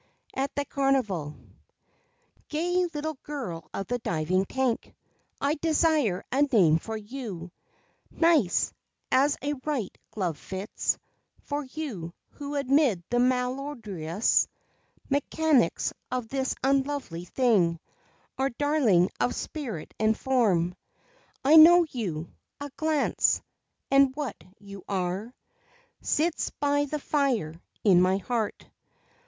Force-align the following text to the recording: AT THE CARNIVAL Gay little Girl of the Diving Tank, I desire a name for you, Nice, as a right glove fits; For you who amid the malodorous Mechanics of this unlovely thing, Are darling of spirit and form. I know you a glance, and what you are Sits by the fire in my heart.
AT 0.33 0.49
THE 0.55 0.65
CARNIVAL 0.65 1.35
Gay 2.49 2.87
little 2.91 3.19
Girl 3.21 3.69
of 3.71 3.85
the 3.85 3.99
Diving 3.99 4.45
Tank, 4.45 4.95
I 5.39 5.53
desire 5.53 6.23
a 6.31 6.41
name 6.41 6.79
for 6.79 6.97
you, 6.97 7.51
Nice, 8.09 8.73
as 9.11 9.37
a 9.43 9.53
right 9.63 9.95
glove 10.09 10.39
fits; 10.39 10.97
For 11.43 11.65
you 11.65 12.15
who 12.29 12.55
amid 12.55 13.03
the 13.11 13.19
malodorous 13.19 14.47
Mechanics 15.07 15.93
of 16.11 16.29
this 16.29 16.55
unlovely 16.63 17.25
thing, 17.25 17.79
Are 18.39 18.49
darling 18.49 19.11
of 19.19 19.35
spirit 19.35 19.93
and 19.99 20.17
form. 20.17 20.73
I 21.45 21.57
know 21.57 21.85
you 21.91 22.33
a 22.59 22.71
glance, 22.75 23.39
and 23.91 24.15
what 24.15 24.43
you 24.57 24.83
are 24.89 25.31
Sits 26.01 26.49
by 26.59 26.85
the 26.85 26.97
fire 26.97 27.53
in 27.83 28.01
my 28.01 28.17
heart. 28.17 28.65